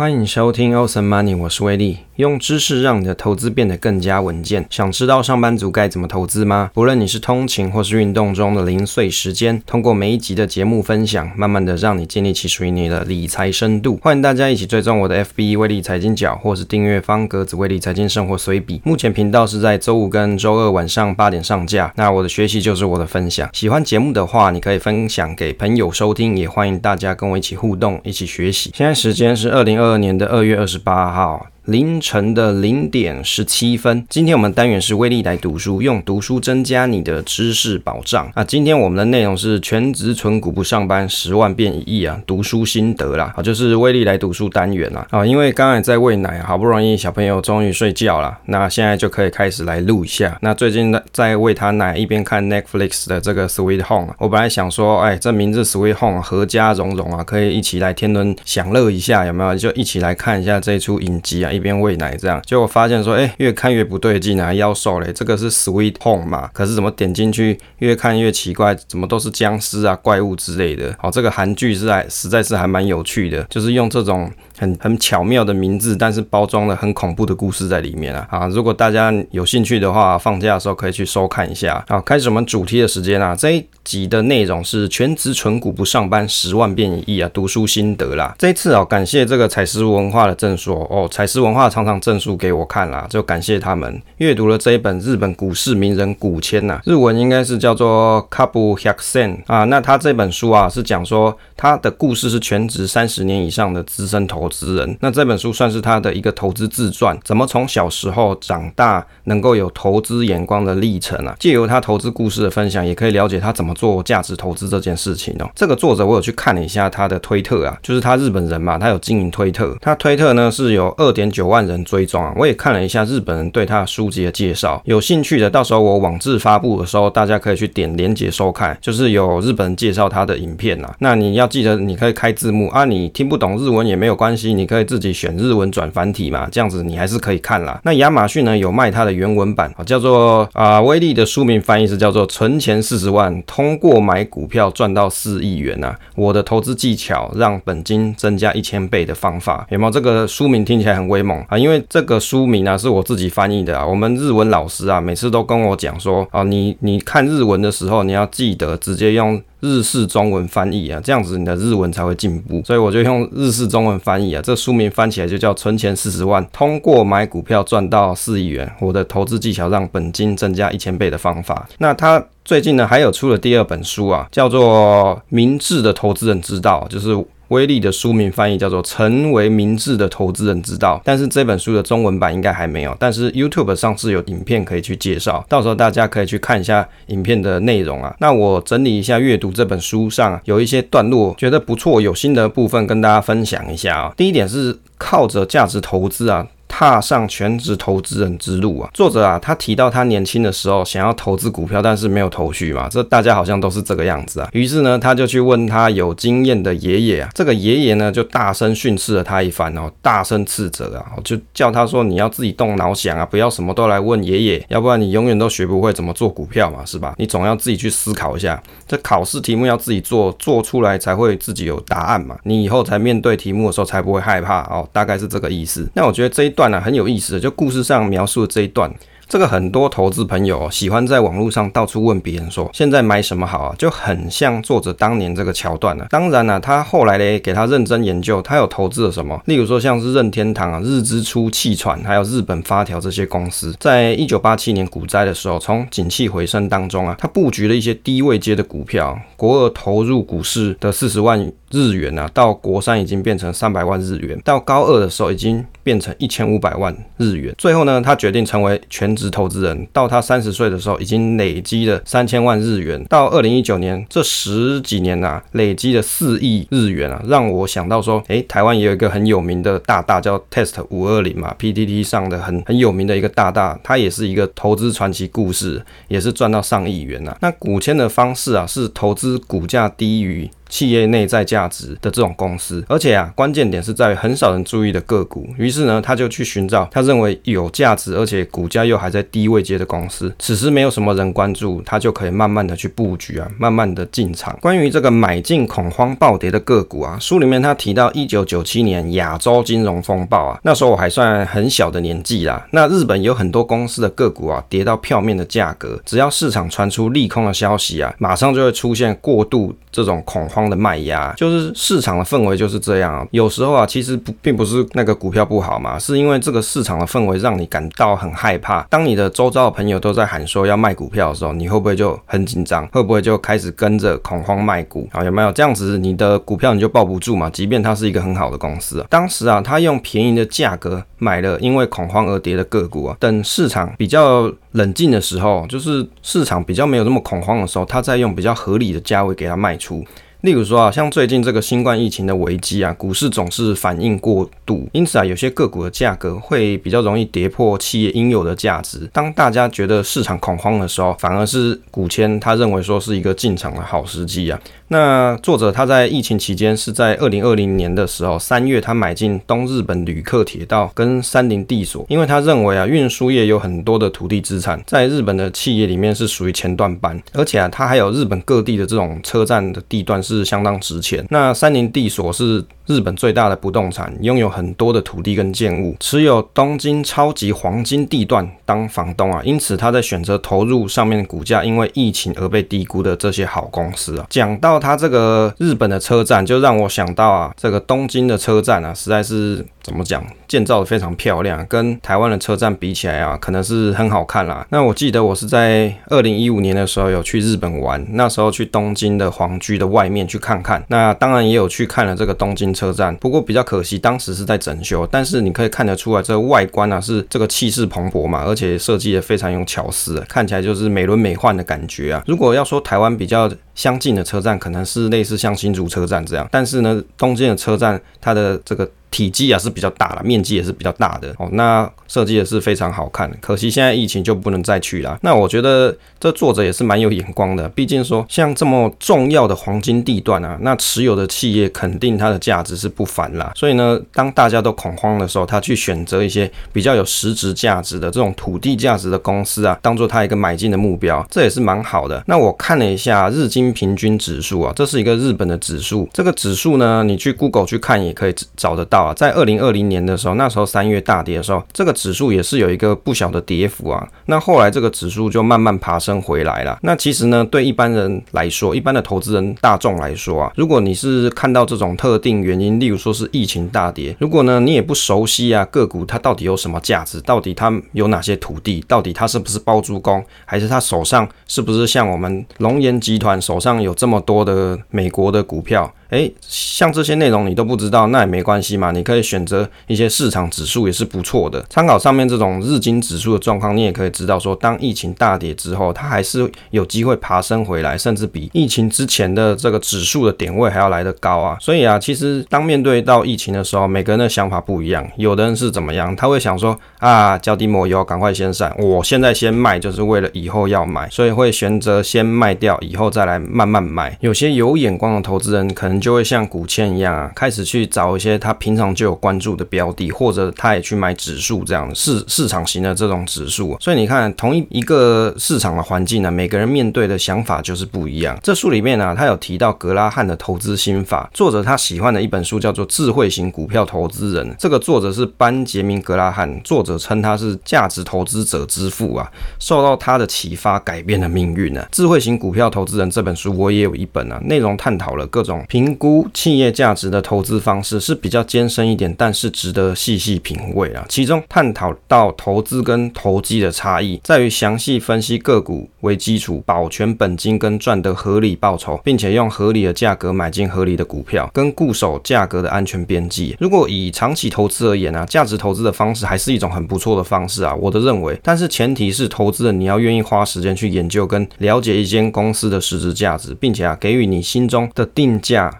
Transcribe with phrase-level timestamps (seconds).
[0.00, 4.64] 欢迎收听 Awesome Money，我是威利，用知识让你的投资变得更加稳健。
[4.70, 6.70] 想知道上班族该怎么投资吗？
[6.72, 13.98] 不论你是通勤或是运动中的零碎时间，通过每一集的节目分享，慢慢的让你建立起属于你的理财深度。
[14.02, 18.80] 欢迎大家一起追踪我的 FB 威利财经角，或是订阅方格子威利财经生活随笔。
[18.82, 21.92] 目前频道是在周五跟周二晚上八点上架。
[21.96, 28.72] 那我的学习就是我的分享，喜欢节目的话，你可以分享给朋友收听，也欢迎大家跟我一起互动，一起学习。
[28.74, 31.49] 现在时间是二零二二年的二月二十八号。
[31.66, 38.42] 凌晨的零点十七分，今天我们单元是威力来读书，用读书增加你的知识保障啊！
[38.42, 42.18] 今天我们的内容是全职存股不上班，十万变一亿啊！
[42.26, 45.24] 读书心得啦，啊，就是威力来读书单元啦啊！
[45.24, 50.38] 因为刚才在喂奶，好不容易小朋友终于睡觉了，那现在就可以开始来录一下。
[50.40, 59.54] 那最近在喂他奶，一边看 Netflix 的这个 Sweet Home，啊我本来想说，哎，这名字 Sweet Home，阖家融融啊，可以一起来天伦享乐一下，有没有？
[59.54, 61.49] 就一起来看一下这出影集啊！
[61.50, 65.12] 一边喂奶这样，结果发现说，哎、越看越不对劲啊，腰瘦嘞。
[65.12, 66.48] 这个是 Sweet Home 嘛？
[66.52, 70.94] 可是怎么点进去越看越奇怪，怎么都是僵尸啊、怪物之类的？
[70.98, 74.30] 好，这个韩剧是还实在是还蛮有趣的，就是用这种
[74.60, 78.26] 很很巧妙的名字，但是包装了很恐怖的故事在里面啊。
[78.30, 81.84] 啊，如果大家有兴趣的话，放假的时候可以去收看一下。
[81.88, 88.34] 好，开始我们主题的时间啊，这一集的内容是全职纯股不上班，十万变一亿啊，读书心得啦。
[88.36, 92.00] 这一次哦，感谢这个采石文化的赠书哦，采石文化常常。
[92.00, 99.64] 证书给我看啦，就感谢他们阅读了这一本日本股市名人古签呐，日文应该是叫做 Kabu Hyak Sen 啊。
[99.64, 104.96] 那他这本书啊是讲说他的故事是全职三十年以上的资深投资人。
[105.00, 111.34] 那这本书算是他的一个投资自传，怎么从小时候长大能够有投资眼光的历程啊？
[111.40, 115.48] 借由他投资故事的分享，也可以了解他怎么做价值投资这件事情哦。
[115.54, 121.80] 这个作者我有去看了一下他的推特啊，就是他日本人嘛，他有经营推特，他推特呢是有二点九万人。
[121.84, 130.94] 追踪啊，我也看了一下日本人对他的书籍的介绍，有兴趣的，到时候我网志发布的时候，大家可以去点连接收看，就是有日本人介绍他的影片啊。
[131.00, 137.80] 那你要记得，你可以开字幕啊，你听不懂日文也没有关系，你可以自己选日文转繁体嘛，这样子你还是可以看啦。
[137.84, 149.90] 那亚马逊呢有卖它的原文版，叫做啊威利的书名翻译是叫做存钱四十万，通过买股票赚到四亿元啊，我的投资技巧让本金增加一千倍的方法，有没有？
[149.90, 162.62] 这个书名听起来很威猛啊，因为这个书名啊是我自己翻译的啊，我们日文老师啊每次都跟我讲说啊，你你看日文的时候，你要记得直接用日式中文翻译啊，这样子你的日文才会进步。
[162.64, 171.68] 所以我就用日式中文翻译啊，这书名翻起来就叫“存钱四十万，通过买股票赚到四亿元”，我的投资技巧让本金增加一千倍的方法。
[171.78, 177.16] 那他最近呢还有出了第二本书啊，叫做《明智的投资人之道》，就是。
[177.50, 182.96] 威利的书名翻译叫做《成为明智的投资人之道》，但是这本书的中文版应该还没有。
[182.98, 188.14] 但是 YouTube 上是有影片可以去介绍，到时候大家可以去看一下影片的内容啊。
[188.20, 194.12] 那我整理一下阅读这本书上有一些段落，觉得不错，有心得部分跟大家分享一下啊。
[194.16, 196.46] 第一点是靠着价值投资啊。
[196.80, 198.88] 踏上全职投资人之路啊！
[198.94, 204.48] 作者啊，他提到他年轻的时候想要投资股票，但是没有头绪嘛，这大家好像都是这个样子啊。
[204.52, 217.14] 于是呢，他就去问他有经验的爷爷啊，这个爷爷呢就大声训斥了他一番哦，大声斥责啊，就叫他说，你要自己动脑想啊，不要什么都来问爷爷，要不然你永远都学不会怎么做股票嘛，是吧？
[217.18, 218.58] 你总要自己去思考一下，
[218.88, 225.86] 这考试题目要自己做，做出来才会自己有答案嘛，你以后才面对题目的时候才不会害怕哦，大概是这个意思。
[225.94, 226.69] 那我觉得这一段。
[226.70, 228.90] 那很有意思的，就故事上描述的这一段。
[229.28, 233.74] 这个很多投资朋友喜欢在网络上到处问别人说，现在买什么好啊？
[233.78, 236.04] 就很像作者当年这个桥段了。
[236.10, 239.40] 当然了，他后来嘞给他认真研究，他有投资了什么？
[239.44, 249.16] 例如说像是任天堂啊、日之出、气喘，还有日本发条这些公司，在一九八七年股灾的时候，从景气回升当中啊，他布局了一些低位阶的股票。
[249.36, 257.54] 国二投入股市的四十万日元啊，到国三已经变成三百万日元，到高二的时候已经变成一千五百万日元。
[257.56, 263.04] 最后呢，他决定成为全职投资人，到他三十岁的时候，已经累积了三千万日元。
[263.04, 277.36] 到二零一九年，这十几年啊，累积了四亿日元啊，让我想到说，诶，台湾也有一个很有名的大大叫 Test 五二零嘛，PTT 上的很很有名的一个大大，他也是一个投资传奇故事，也是赚到上亿元啊。
[277.40, 285.46] 那股签的方式啊，是投资股价低于企业内在价值的这种公司，而且啊，关键点是在于很少人注意的个股。
[285.58, 290.32] 于是呢，他就去寻找他认为有价值而且股价又还在低位阶的公司。
[290.38, 294.56] 此时没有什么人关注，他就可以慢慢的去布局啊，慢慢的进场。
[294.60, 302.66] 关于这个买进恐慌暴跌的个股啊，书里面他提到一九九七年亚洲金融风暴啊，那时候我还算很小的年纪啦。
[302.70, 313.26] 那日本有很多公司的个股啊，跌到票面的价格，只要市场传出利空的消息啊，马上就会出现过度这种恐慌的卖压，就是市场的氛围就是这样。
[313.30, 318.82] 有时候啊，其实不并不是那个股票不好嘛，是因为这个市场的氛围让你感到很害怕。
[318.90, 322.86] 当你的周遭的朋友都在喊说要卖股票的时候，你会不会就很紧张？
[322.88, 325.24] 会不会就开始跟着恐慌卖股啊？
[325.24, 325.96] 有没有这样子？
[325.96, 327.48] 你的股票你就抱不住嘛？
[327.50, 340.04] 即便它是一个很好的公司，当时啊，他用便宜的价格买了因为恐慌而跌的个股啊，等市场比较冷静的时候，就是市场比较没有那么恐慌的时候，他再用比较合理的价位给它卖出。
[340.42, 349.06] 例如说啊，像最近这个新冠疫情的危机啊，股市总是反应过度，因此啊，有些个股的价格会比较容易跌破企业应有的价值。
[349.12, 354.58] 当大家觉得市场恐慌的时候，反而是股签他认为说是一个进场的好时机啊。
[354.90, 370.10] 那作者他在疫情期间是在二零二零年的时候三月，他买进东日本旅客铁道跟三菱地所，因为他认为啊，运输业有很多的土地资产，在日本的企业里面是属于前段班，而且啊，他还有日本各地的这种车站的地段。
[370.20, 371.24] 是相当值钱。
[371.30, 384.26] 那三菱地所是日本最大的不动产，拥有很多的土地跟建物，持有东京超级黄金地段当房东啊，因此他在选择投入上面的股价因为疫情而被低估的这些好公司啊。
[384.28, 389.64] 讲到他这个日本的车站，就让我想到啊，这个东京的车站啊，实在是。
[389.82, 390.22] 怎么讲？
[390.46, 394.64] 建造的非常漂亮，跟台湾的车站比起来啊，可能是很好看啦。
[394.68, 400.84] 那我记得我是在二零一五年的时候有去日本玩，那时候去东京的皇居的外面去看看。
[400.88, 405.06] 那当然也有去看了这个东京车站，不过比较可惜，当时是在整修。
[405.10, 412.24] 但是你可以看得出来，这个外观啊是这个气势蓬勃嘛，而且设计也非常有巧思，看起来就是美轮美奂的感觉啊。
[412.26, 413.50] 如果要说台湾比较
[413.80, 418.86] 相近的车站，可能是类似像新竹车站这样，但是呢，东京的车站它的这个。
[419.10, 421.48] 体积啊是比较大了，面积也是比较大的哦。
[421.54, 425.18] 那设计也是非常好看，可惜现在疫情就不能再去了。
[425.22, 433.50] 那我觉得这作者也是蛮有眼光的，毕竟说像这么重要的黄金地段啊，那持有的企业肯定它的价值是不凡啦。
[433.56, 442.22] 所以呢，当大家都恐慌的时候，他去选择一些比较有实质价值的这种土地价值的公司啊，当做他一个买进的目标，这也是蛮好的。
[442.28, 449.14] 那我看了一下日经平均指数啊，这是一个日本的指数，这个指数呢，你去 Google 去看也可以找得到啊。
[449.14, 454.06] 在二零二零年的时候，那时候三月大跌的时候，这个指数也是有一个不小的跌幅啊。
[454.26, 456.78] 那后来这个指数就慢慢爬升回来了。
[456.82, 475.92] 那其实呢，对一般人来说，一般的投资人大众来说啊，如果你是看到这种特定原因，例如说是疫情大跌，如果呢你也不熟悉啊个股它到底有什么价值，到底它有哪些土地，到底它是不是包租公，还是它手上是不是像我们龙岩集团手上有这么多的美国的股票？
[476.10, 478.90] 诶，像这些内容你都不知道，那也没关系嘛。
[478.90, 491.56] 你可以选择一些市场指数也是不错的，参考上面这种日经指数的状况，你也可以知道说，当疫情大跌之后，它还是有机会爬升回来，甚至比疫情之前的这个指数的点位还要来得高啊。
[491.60, 495.08] 所以啊，其实当面对到疫情的时候，每个人的想法不一样。
[495.16, 496.14] 有的人是怎么样？
[496.16, 504.18] 他会想说啊，脚底抹油，赶快先散，我现在先卖，就是为了以后要买，所以会选择先卖掉，以后再来慢慢买。
[504.20, 505.99] 有些有眼光的投资人可能。
[506.00, 513.76] 就会像股谦一样啊，开始去找一些他平常就有关注的标的，或者他也去买指数这样市市场型的这种指数。
[513.80, 518.38] 所以你看，同一一个市场的环境呢，每个人面对的想法就是不一样。
[518.42, 531.82] 这书里面呢，他有提到格拉汉的投资心法，作者他喜欢的一本书叫做《智慧型股票投资人》，这个作者是班杰明格拉汉，作者称他是价值投资者之父啊，受到他的启发改变了命运呢。
[531.90, 535.89] 《智慧型股票投资人》这本书我也有一本啊，内容探讨了各种评。
[535.96, 541.04] 估企业价值的投资方式是比较艰深一点，但是值得细细品味啊。
[541.08, 553.56] 其中探讨到投资跟投机的差异，在于详细分析个股为基础，保全本金跟赚得合理报酬，并且用合理的价格买进合理的股票，跟固守价格的安全边际。
[553.58, 558.38] 如果以长期投资而言啊，价值投资的方式还是一种很不错的方式啊，我的认为。
[558.42, 565.79] 但是前提是投资人你要愿意花时间去研究跟了解一间公司的实质价值，并且啊给予你心中的定价。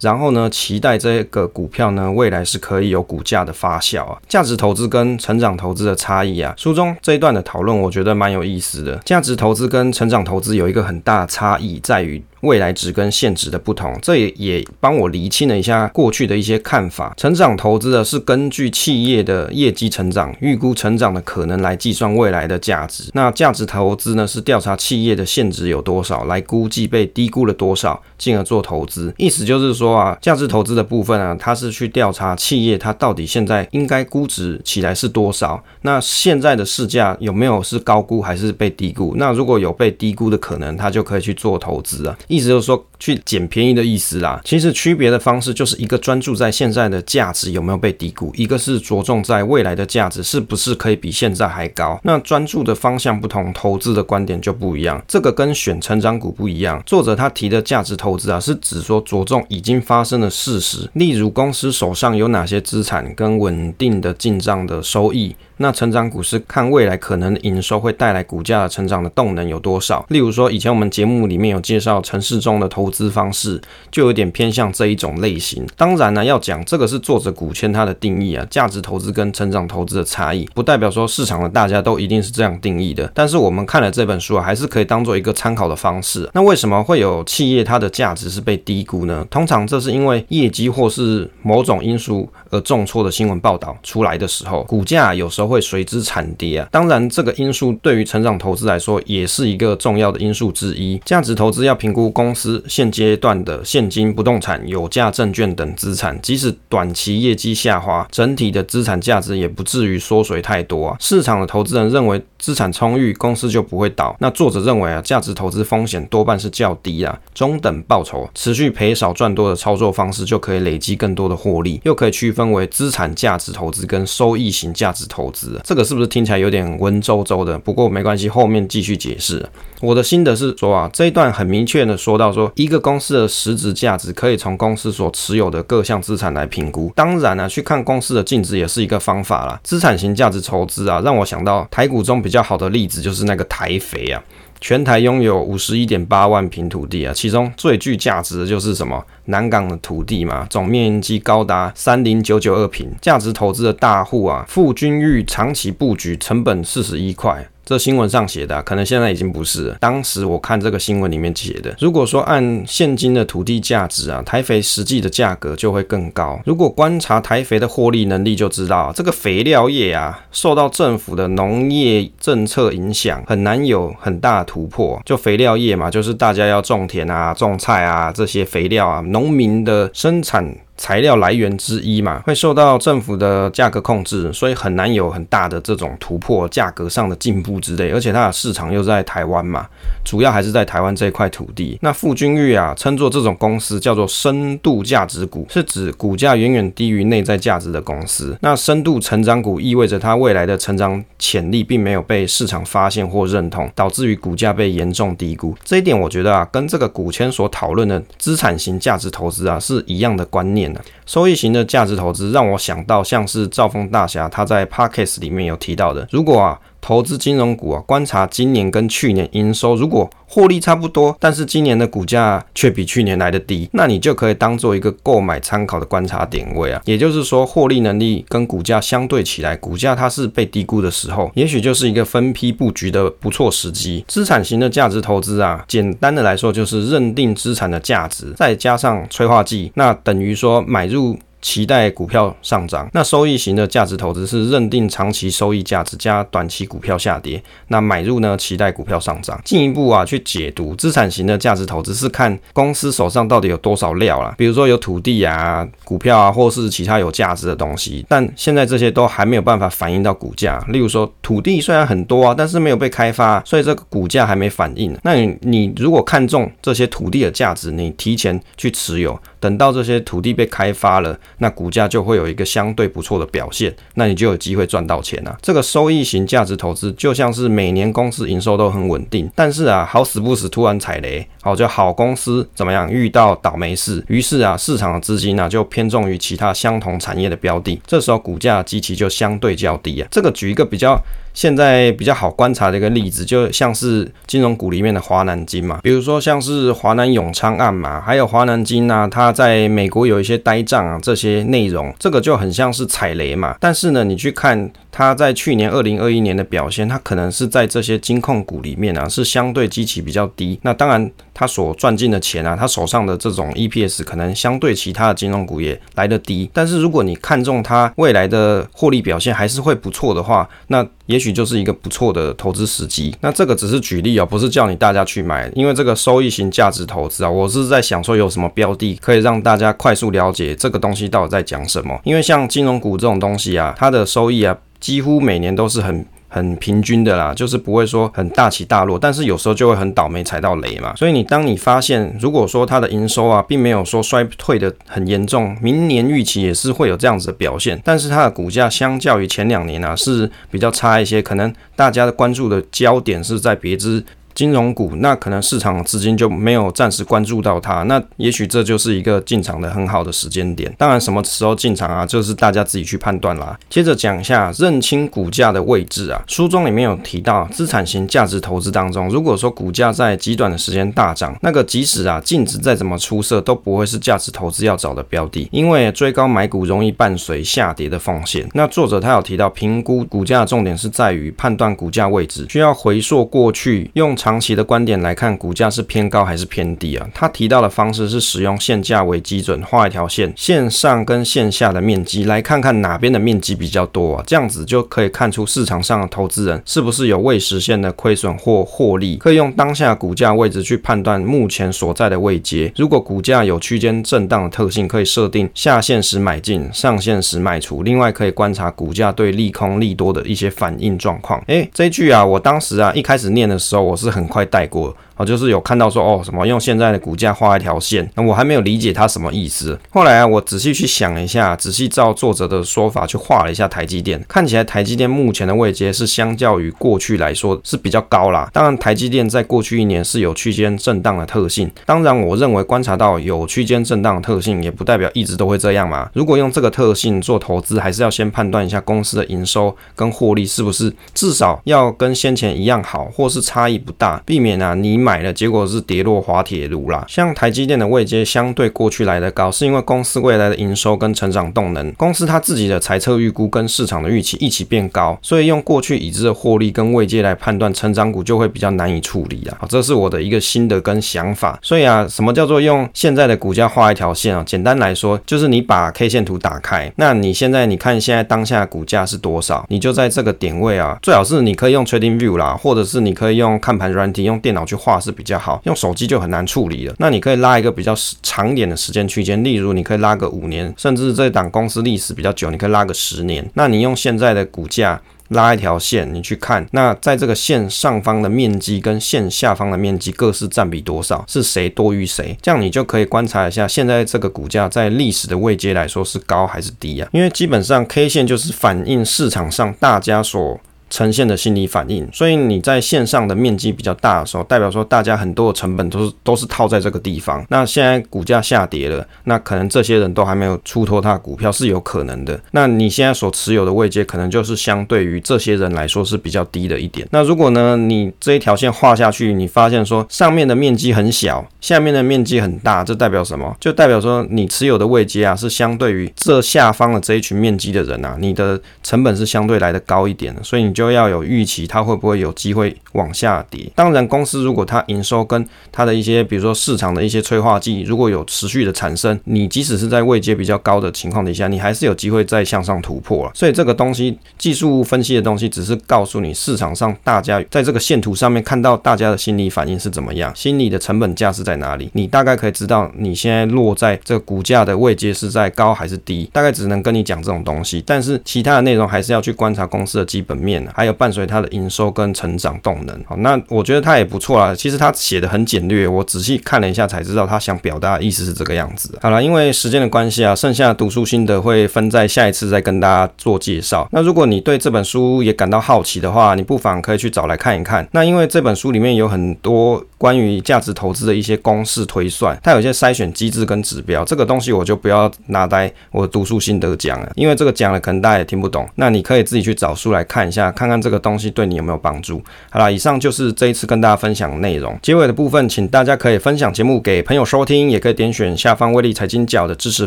[0.00, 4.18] 然后呢，期待这个股票呢未来是可以有股价的发酵啊。
[4.28, 8.96] 价值投资跟成长投资的差异啊，书中这一段的讨论我觉得蛮有意思的。
[9.04, 12.22] 价值投资跟成长投资有一个很大的差异在于。
[12.44, 17.14] 未来值跟现值的不同，这也也帮我厘清了一下过去的一些看法。
[17.16, 23.04] 成长投资的是根据企业的业绩成长、预估成长的可能来计算未来的价值。
[23.14, 29.14] 那价值投资呢，是调查企业的现值有多少，来估计被低估了多少，进而做投资。
[29.16, 39.14] 意思就是说啊，价值投资的部分啊，它是去调查企业它到底现在应该估值起来是多少，那现在的市价有没有是高估还是被低估？
[39.16, 42.16] 那如果有被低估的可能，它就可以去做投资啊。
[42.28, 44.40] 意思就是说，去捡便宜的意思啦。
[44.46, 52.00] 其实区别的方式就是一个专注在现在的价值有没有被低估，一个是着重在未来的价值是不是可以比现在还高。
[52.02, 55.02] 那专注的方向不同，投资的观点就不一样。
[55.06, 56.82] 这个跟选成长股不一样。
[56.86, 65.36] 作者他提的价值投资啊，是指说着重已经发生的事实，例如公司手上有哪些资产跟稳定的进账的收益。
[65.56, 70.04] 那成长股是看未来可能营收会带来股价的成长的动能有多少。
[70.08, 73.60] 例如说，以前我们节目里面有介绍城市中的投资方式，
[73.90, 75.66] 就有点偏向这一种类型。
[75.76, 83.10] 当然呢，要讲这个是作者股签它的定义啊，价值投资跟成长投资的差异，不代表说市场的大家都一定是这样定义的。
[83.14, 86.28] 但是我们看了这本书啊，还是可以当做一个参考的方式。
[86.34, 89.26] 那为什么会有企业它的价值是被低估呢？
[89.30, 95.44] 通常这是因为业绩或是某种因素而重挫的新闻报道出来的时候，股价有时候。
[95.54, 96.66] 会随之惨跌啊！
[96.72, 100.98] 当然，这个因素对于成长投资来说也是一个重要的因素之一。
[101.04, 110.96] 价值投资要评估公司现阶段的现金、不动产、有价证券等资产，即使短期业绩下滑，整体的资产价值也不至于缩水太多啊。
[110.98, 114.14] 市场的投资人认为资产充裕，公司就不会倒。
[114.20, 125.58] 那作者认为啊，价值投资风险多半是较低啊，中等报酬，持续赔少赚多的操作方式就可以累积更多的获利，又可以区分为资产价值投资跟收益型价值投资。
[125.64, 127.58] 这个是不是听起来有点文绉绉的？
[127.58, 129.48] 不过没关系，后面继续解释。
[129.80, 136.92] 我的心得是说啊，这一段很明确的说到说，一个公司的实质价值可以从公司所持有的各项资产来评估。
[136.94, 139.58] 当然、啊，去看公司的净值也是一个方法啦。
[139.62, 144.22] 资产型价值投资啊，让我想到台股中比较好的例子就是那个台肥啊。
[144.60, 149.04] 全台拥有五十一点八万平土地啊，其中最具价值的就是什么？
[149.26, 157.46] 南港的土地嘛，总面积高达三零九九二平，价值投资的大户啊，傅君玉长期布局，成本四十一块。
[157.64, 159.76] 这新闻上写的，可能现在已经不是了。
[159.80, 166.38] 当时我看这个新闻里面写的，如果说按现今的土地价值啊，台肥实际的价格就会更高。
[166.44, 175.00] 如果观察台肥的获利能力，就知道这个肥料业啊，受到政府的农业政策影响，很难有很大的突破。
[175.04, 180.54] 就肥料业嘛，就是大家要种田啊、种菜啊，这些肥料啊，农民的生产。
[180.76, 187.90] 材料来源之一嘛，会受到政府的价格控制，所以很难有很大的这种突破，价格上的进步之类。
[187.90, 189.66] 而且它的市场又在台湾嘛，
[190.04, 191.78] 主要还是在台湾这块土地。
[191.80, 198.36] 那傅君玉啊，称作这种公司叫做深度价值股，是指股价远远低于内在价值的公司。
[198.40, 205.54] 那深度成长股意味着它未来的成长潜力并没有被市场发现或认同，导致于股价被严重低估。
[205.64, 210.63] 这一点我觉得啊，跟这个股签所讨论的资产型价值投资啊是一样的观念。
[211.04, 226.82] 收益型的价值投资让我想到，像是赵峰大侠他在 Podcast 里面有提到的，如果啊投资金融股啊，观察今年跟去年营收，如果获利差不多，但是今年的股价却比去年来得低，那你就可以当做一个购买参考的观察点位啊。
[226.84, 234.04] 也就是说，获利能力跟股价相对起来，股价它是被低估的时候，也许就是一个分批布局的不错时机。
[234.06, 241.18] 资产型的价值投资啊，简单的来说就是认定资产的价值，再加上催化剂，那等于说买入。
[241.44, 249.38] 期待股票上涨，那收益型的价值投资是认定长期收益价值加短期股票下跌，那买入呢，期待股票上涨。
[249.44, 260.58] 进一步啊去解读资产型的价值投资是看公司手上到底有多少料啦，比如说有土地啊、股票啊，或是其他有价值的东西，但现在这些都还没有办法反映到股价。
[260.70, 264.96] 例如说土地虽然很多啊，但是没有被开发，所以这个股价还没反应。
[265.02, 269.20] 那你你如果看中这些土地的价值，你提前去持有。
[269.44, 275.36] 等到这些土地被开发了，那股价就会有一个相对不错的表现，那你就有机会赚到钱啊。
[275.42, 290.08] 这个收益型价值投资就像是每年公司营收都很稳定，但是啊，好死不死突然踩雷，好就好公司怎么样遇到倒霉事，于是啊，市场的资金呢就偏重于其他相同产业的标的，这时候股价基期就相对较低啊。
[290.10, 290.98] 这个举一个比较
[291.34, 303.56] 现在比较好观察的一个例子，就像是金融股里面的华南金嘛，比如说像是华南永昌案嘛，还有华南金啊，它在美国有一些呆账啊，这些内容，这个就很像是踩雷嘛。
[303.60, 310.58] 但是呢，你去看它在去年二零二一年的表现，它可能是在这些金控股里面啊，是相对基期比较低。
[310.62, 316.48] 那当然，它所赚进的钱啊，它手上的这种 EPS 可能相对其他的金融股也来得低。
[316.52, 323.14] 但是如果你看中它未来的获利表现还是会不错的话，那也许就是一个不错的投资时机。
[323.20, 331.98] 那这个只是举例啊，不是叫你大家去买，因为这个收益型价值投资啊，我是在想说有什么标的可以让大家快速了解这个东西到底在讲什么。
[332.04, 336.04] 因为像金融股这种东西啊，它的收益啊，几乎每年都是很。
[336.34, 340.92] 很平均的啦，就是不会说很大起大落，但是有时候就会很倒霉踩到雷嘛。
[340.96, 354.04] 所以你当你发现，如果说它的营收啊，并没有说衰退的很严重，明年预期也是会有这样子的表现，但是它的股价相较于前两年啊是比较差一些，可能大家的关注的焦点是在别支。
[354.34, 360.74] 金融股，那可能市场资金就没有暂时关注到它，那也许这就是一个进场的很好的时间点。
[360.76, 363.56] 当然，什么时候进场啊，就是大家自己去判断啦。
[363.70, 378.48] 接着讲一下认清股价的位置啊，书中里面有提到，资产型价值投资当中，如果说股价在极短的时间大涨，那个即使啊净值再怎么出色，都不会是价值投资要找的标的，因为追高买股容易伴随下跌的风险。
[378.54, 384.16] 那作者他有提到，评估股价的重点是在于判断股价位置，需要回溯过去用。
[384.24, 387.06] 长期的观点来看，股价是偏高还是偏低啊？
[387.12, 394.24] 他提到的方式是使用现价为基准，画一条线，线上跟线下的面积，来看看哪边的面积比较多啊？
[394.26, 399.16] 这样子就可以看出市场上的投资人是不是有未实现的亏损或获利。
[399.16, 402.72] 可以用当下股价位置去判断目前所在的位阶。
[402.76, 407.82] 如果股价有区间震荡的特性，可以设定下线时买进，上线时卖出。
[407.82, 411.44] 另外，可以观察股价对利空利多的一些反应状况。
[411.48, 414.13] 诶，这句啊，我当时啊一开始念的时候，我是。
[414.14, 414.96] 很快带过。
[415.16, 419.78] 啊，就是有看到说哦，什么用现在的股价画一条线，那我还没有理解它什么意思。
[419.90, 428.50] 后来啊，我仔细去想一下，仔细照作者的说法去画了一下台积电，看起来台积电目前的位阶是相较于过去来说是比较高啦。
[428.52, 431.70] 当然，台积电在过去一年是有区间震荡的特性。
[431.86, 436.10] 当然，我认为观察到有区间震荡的特性，也不代表一直都会这样嘛。
[436.14, 447.04] 如果用这个特性做投资，还是要先判断一下公司的营收跟获利是不是至少要跟先前一样好，或是差异不大，避免啊你买了结果是跌落滑铁卢啦。
[447.08, 459.56] 像台积电的位阶相对过去来的高，是因为公司未来的营收跟成长动能，公司它自己的财测预估跟市场的预期一起变高，所以用过去已知的获利跟位阶来判断成长股就会比较难以处理啊。
[459.60, 461.58] 好，这是我的一个心得跟想法。
[461.62, 464.42] 所以啊，什么叫做用现在的股价画一条线啊？
[464.46, 475.34] 简单来说，就是你把 K 线图打开，那你现在你看现在当下股价是多少，你就在这个点位啊，最好是你可以用 Trading View 啦，或者是你可以用看盘软体，用电脑去画是比较。
[475.44, 476.94] 好，用手机就很难处理了。
[476.98, 483.46] 那你可以拉一个比较长一点的时间区间，例如你可以拉个五年，甚至这档公司历史比较久，你可以拉个十年。
[483.52, 492.38] 那你用现在的股价拉一条线，你去看，那在这个线上方的面积跟线下方的面积各是占比多少，是谁多于谁？
[492.40, 497.08] 这样你就可以观察一下，现在这个股价在历史的位阶来说是高还是低啊？
[497.12, 500.58] 因为基本上 K 线就是反映市场上大家所
[500.90, 507.44] 呈现的心理反应，所以你在线上的面积比较大的时候，代表说大家很多的成本都是都是套在这个地方。
[507.48, 512.38] 那现在股价下跌了，那可能这些人都还没有出脱他的股票是有可能的。
[512.52, 517.06] 那你现在所持有的位阶，可能就是相对于这些人来说是比较低的一点。
[517.10, 523.56] 那如果呢，你这一条线画下去，你发现说上面的面积很小，下面的面积很大，这代表什么？
[523.58, 530.94] 就代表说你持有的位阶啊，是相对于这下方的这一群面积的人啊，你的成本是相对来的高一点的，所以你就。
[530.94, 533.68] 要有预期，它会不会有机会往下跌？
[533.74, 543.32] 当然，公司如果它营收跟它的一些，比如说市场的一些催化剂，如果有持续的产生，你即使是在位阶比较高的情况底下，你还是有机会再向上突破了。
[543.34, 560.63] 所以这个东西，技术分析的东西，只是告诉你市场上大家在这个线图上面看到大家的心理反应是怎么样，心理的成本价是在哪里，你大概可以知道你现在落在这个股价的位阶是在高还是低，大概只能跟你讲这种东西，但是其他的内容还是要去观察公司的基本面。
[560.72, 564.54] 还有伴随它的营收跟成长动能，好，那我觉得它也不错啦。
[564.54, 568.98] 其实它写的很简略，我仔细看了一下才知道他想表达的意思是这个样子。
[569.02, 573.88] 好了，因为时间的关系啊，剩下读书心得会分在下一次再跟大家做介绍。
[573.92, 577.86] 那如果你对这本书也感到好奇的话，你不妨可以去找来看一看。
[577.92, 588.68] 那因为这本书里面有很多关于价值投资的一些公式推算，它有一些筛选机制跟指标，这个东西我就不要拿来我读书心得讲了，因为这个讲了可能大家也听不懂。
[588.76, 590.53] 那你可以自己去找书来看一下。
[590.54, 592.22] 看看这个东西对你有没有帮助。
[592.48, 594.78] 好啦，以上就是这一次跟大家分享的内容。
[594.80, 599.86] 结尾的部分，请大家可以分享节目给朋友收听，也可以点选下方威力财经角的支持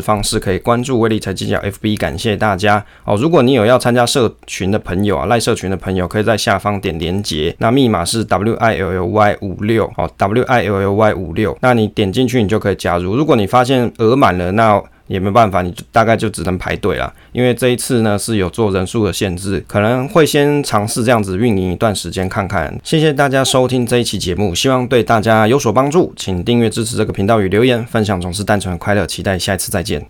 [0.00, 3.16] 方式，可以关注威力财经角 FB，感谢大家哦。
[3.16, 13.16] 如果你有要参加社群的朋友啊，赖社群的朋友，可以在下方点连结，那密码是 W I L L Y 五六哦，W I L L Y 五六，那你点进去，你就可以加入。
[13.16, 17.12] 如果你发现额满了，那也没办法，你就大概就只能排队了。
[17.32, 22.78] 因为这一次呢是有做人数的限制，可能会先尝试这样子运营一段时间看看。
[22.84, 26.12] 谢谢大家收听这一期节目，希望对大家有所帮助。
[26.16, 29.04] 请订阅支持这个频道与留言分享，总是单纯的快乐。
[29.08, 30.06] 期待下一次再见。